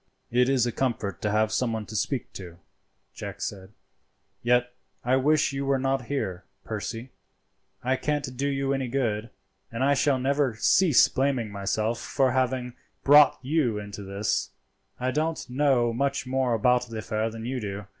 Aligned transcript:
"It 0.31 0.49
is 0.49 0.65
a 0.65 0.71
comfort 0.71 1.21
to 1.21 1.29
have 1.29 1.51
someone 1.51 1.85
to 1.85 1.95
speak 1.95 2.33
to," 2.33 2.57
Jack 3.13 3.39
said, 3.39 3.69
"yet 4.41 4.71
I 5.05 5.15
wish 5.15 5.53
you 5.53 5.63
were 5.67 5.77
not 5.77 6.05
here, 6.05 6.43
Percy; 6.63 7.11
I 7.83 7.97
can't 7.97 8.35
do 8.35 8.47
you 8.47 8.73
any 8.73 8.87
good, 8.87 9.29
and 9.71 9.83
I 9.83 9.93
shall 9.93 10.17
never 10.17 10.55
cease 10.55 11.07
blaming 11.07 11.51
myself 11.51 11.99
for 11.99 12.31
having 12.31 12.73
brought 13.03 13.37
you 13.43 13.77
into 13.77 14.01
this 14.01 14.45
scrape. 14.95 15.07
I 15.09 15.11
don't 15.11 15.47
know 15.51 15.93
much 15.93 16.25
more 16.25 16.55
about 16.55 16.87
the 16.87 16.97
affair 16.97 17.29
than 17.29 17.45
you 17.45 17.59
do. 17.59 17.85